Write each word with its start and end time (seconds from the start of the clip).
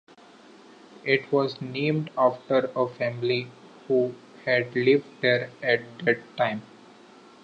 It 1.03 1.31
was 1.31 1.61
named 1.61 2.09
after 2.17 2.71
a 2.75 2.87
family 2.89 3.51
who 3.87 4.15
had 4.45 4.73
lived 4.75 5.05
there 5.21 5.51
at 5.61 5.81
that 6.05 6.37
time. 6.37 6.63